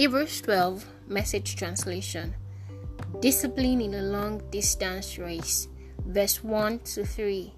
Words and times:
Hebrews 0.00 0.40
12, 0.40 0.86
message 1.08 1.56
translation. 1.56 2.34
Discipline 3.20 3.82
in 3.82 3.92
a 3.92 4.00
long 4.00 4.40
distance 4.48 5.18
race. 5.18 5.68
Verse 6.06 6.42
1 6.42 6.78
to 6.94 7.04
3. 7.04 7.52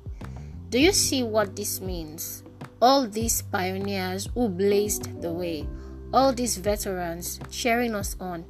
Do 0.69 0.81
you 0.81 0.91
see 0.91 1.23
what 1.23 1.55
this 1.55 1.81
means? 1.81 2.43
All 2.81 3.07
these 3.07 3.43
pioneers 3.43 4.29
who 4.35 4.49
blazed 4.49 5.23
the 5.23 5.33
way, 5.33 5.69
all 6.13 6.33
these 6.33 6.57
veterans 6.57 7.39
cheering 7.49 7.95
us 7.95 8.17
on. 8.19 8.45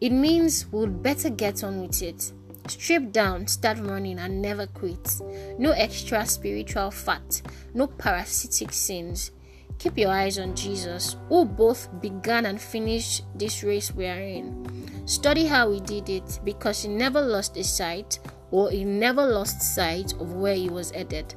It 0.00 0.12
means 0.12 0.70
we'd 0.70 1.02
better 1.02 1.30
get 1.30 1.64
on 1.64 1.82
with 1.82 2.00
it. 2.02 2.32
Strip 2.68 3.10
down, 3.10 3.48
start 3.48 3.78
running, 3.80 4.20
and 4.20 4.40
never 4.40 4.68
quit. 4.68 5.20
No 5.58 5.72
extra 5.72 6.24
spiritual 6.24 6.92
fat, 6.92 7.42
no 7.74 7.88
parasitic 7.88 8.72
sins. 8.72 9.32
Keep 9.78 9.98
your 9.98 10.10
eyes 10.10 10.38
on 10.38 10.54
Jesus, 10.54 11.16
who 11.28 11.44
both 11.44 11.88
began 12.00 12.46
and 12.46 12.60
finished 12.60 13.24
this 13.34 13.62
race 13.62 13.92
we 13.94 14.06
are 14.06 14.20
in. 14.20 15.06
Study 15.06 15.44
how 15.44 15.70
he 15.70 15.80
did 15.80 16.08
it 16.08 16.40
because 16.44 16.82
he 16.82 16.88
never 16.88 17.20
lost 17.20 17.54
his 17.54 17.68
sight 17.68 18.18
or 18.50 18.70
he 18.70 18.84
never 18.84 19.24
lost 19.24 19.60
sight 19.74 20.12
of 20.14 20.32
where 20.32 20.54
he 20.54 20.68
was 20.70 20.90
headed. 20.92 21.34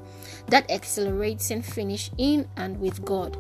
That 0.48 0.72
accelerating 0.72 1.62
finish 1.62 2.12
in 2.18 2.48
and 2.56 2.80
with 2.80 3.04
God. 3.04 3.38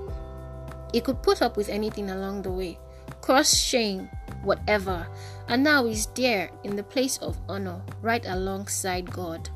He 0.93 1.01
could 1.01 1.23
put 1.23 1.41
up 1.41 1.55
with 1.55 1.69
anything 1.69 2.09
along 2.09 2.41
the 2.41 2.51
way, 2.51 2.77
cross 3.21 3.55
shame, 3.55 4.09
whatever, 4.43 5.07
and 5.47 5.63
now 5.63 5.85
he's 5.85 6.07
there 6.07 6.49
in 6.63 6.75
the 6.75 6.83
place 6.83 7.17
of 7.19 7.39
honor 7.47 7.81
right 8.01 8.25
alongside 8.25 9.09
God. 9.09 9.49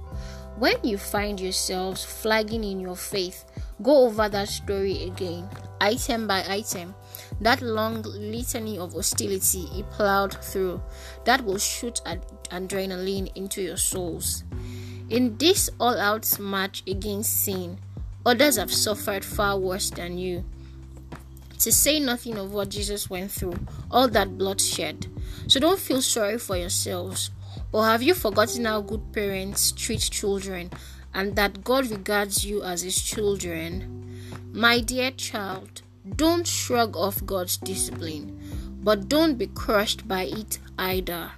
When 0.57 0.75
you 0.83 0.97
find 0.97 1.39
yourselves 1.39 2.03
flagging 2.03 2.63
in 2.63 2.79
your 2.79 2.95
faith, 2.95 3.45
go 3.81 4.05
over 4.05 4.29
that 4.29 4.47
story 4.49 5.03
again, 5.03 5.49
item 5.81 6.27
by 6.27 6.43
item. 6.47 6.93
That 7.41 7.61
long 7.61 8.03
litany 8.03 8.77
of 8.77 8.93
hostility 8.93 9.65
he 9.65 9.83
plowed 9.83 10.33
through, 10.43 10.81
that 11.25 11.43
will 11.43 11.57
shoot 11.57 12.01
ad- 12.05 12.25
adrenaline 12.49 13.31
into 13.35 13.61
your 13.61 13.77
souls. 13.77 14.43
In 15.09 15.37
this 15.37 15.69
all 15.79 15.97
out 15.99 16.39
match 16.39 16.83
against 16.87 17.43
sin, 17.43 17.77
others 18.25 18.57
have 18.57 18.73
suffered 18.73 19.25
far 19.25 19.57
worse 19.57 19.89
than 19.89 20.17
you. 20.17 20.45
To 21.59 21.71
say 21.71 21.99
nothing 21.99 22.37
of 22.37 22.53
what 22.53 22.69
Jesus 22.69 23.09
went 23.09 23.31
through, 23.31 23.57
all 23.89 24.07
that 24.09 24.37
bloodshed. 24.37 25.07
So 25.47 25.59
don't 25.59 25.79
feel 25.79 26.01
sorry 26.01 26.37
for 26.37 26.57
yourselves. 26.57 27.31
Or 27.71 27.85
have 27.85 28.03
you 28.03 28.13
forgotten 28.13 28.65
how 28.65 28.81
good 28.81 29.13
parents 29.13 29.71
treat 29.71 30.01
children 30.01 30.71
and 31.13 31.35
that 31.35 31.63
God 31.63 31.89
regards 31.89 32.45
you 32.45 32.63
as 32.63 32.81
his 32.81 33.01
children? 33.01 34.21
My 34.51 34.79
dear 34.79 35.11
child, 35.11 35.81
don't 36.15 36.45
shrug 36.45 36.95
off 36.95 37.25
God's 37.25 37.57
discipline, 37.57 38.39
but 38.83 39.09
don't 39.09 39.37
be 39.37 39.47
crushed 39.47 40.07
by 40.07 40.23
it 40.23 40.59
either. 40.77 41.31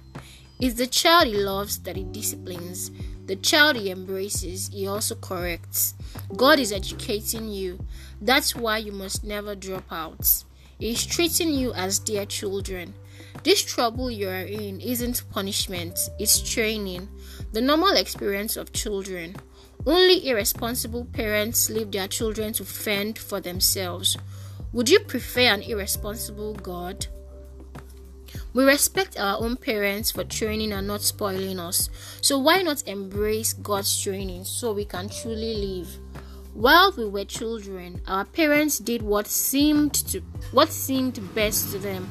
It's 0.58 0.76
the 0.76 0.86
child 0.86 1.28
he 1.28 1.36
loves 1.36 1.78
that 1.80 1.96
he 1.96 2.04
disciplines. 2.04 2.90
The 3.26 3.36
child 3.36 3.76
he 3.76 3.90
embraces, 3.90 4.68
he 4.68 4.86
also 4.86 5.14
corrects. 5.16 5.94
God 6.36 6.58
is 6.58 6.72
educating 6.72 7.48
you. 7.48 7.84
That's 8.20 8.56
why 8.56 8.78
you 8.78 8.92
must 8.92 9.24
never 9.24 9.54
drop 9.54 9.90
out. 9.90 10.44
He's 10.78 11.06
treating 11.06 11.54
you 11.54 11.72
as 11.72 11.98
dear 11.98 12.26
children. 12.26 12.94
This 13.44 13.62
trouble 13.62 14.10
you 14.10 14.28
are 14.28 14.42
in 14.42 14.80
isn't 14.80 15.22
punishment, 15.30 15.98
it's 16.18 16.40
training. 16.40 17.08
The 17.52 17.60
normal 17.60 17.96
experience 17.96 18.56
of 18.56 18.72
children. 18.72 19.36
Only 19.86 20.28
irresponsible 20.28 21.06
parents 21.06 21.70
leave 21.70 21.92
their 21.92 22.08
children 22.08 22.52
to 22.54 22.64
fend 22.64 23.18
for 23.18 23.40
themselves. 23.40 24.16
Would 24.72 24.90
you 24.90 25.00
prefer 25.00 25.54
an 25.54 25.62
irresponsible 25.62 26.54
God? 26.54 27.06
We 28.52 28.64
respect 28.64 29.18
our 29.18 29.38
own 29.38 29.56
parents 29.56 30.10
for 30.10 30.24
training 30.24 30.72
and 30.72 30.86
not 30.86 31.02
spoiling 31.02 31.58
us. 31.58 31.88
So 32.20 32.38
why 32.38 32.62
not 32.62 32.86
embrace 32.86 33.52
God's 33.52 34.02
training 34.02 34.44
so 34.44 34.72
we 34.72 34.84
can 34.84 35.08
truly 35.08 35.54
live? 35.54 35.98
While 36.56 36.94
we 36.96 37.04
were 37.04 37.26
children, 37.26 38.00
our 38.06 38.24
parents 38.24 38.78
did 38.78 39.02
what 39.02 39.26
seemed 39.26 39.92
to 40.08 40.22
what 40.52 40.72
seemed 40.72 41.34
best 41.34 41.70
to 41.72 41.78
them 41.78 42.08